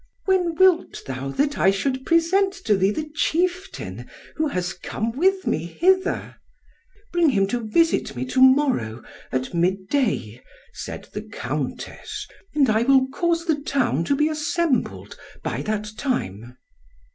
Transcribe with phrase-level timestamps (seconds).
[0.25, 5.45] When wilt thou, that I should present to thee the chieftain who has come with
[5.45, 6.37] me hither?"
[7.11, 10.41] "Bring him here to visit me to morrow, at mid day,"
[10.73, 12.25] said the Countess,
[12.55, 16.57] "and I will cause the town to be assembled by that time."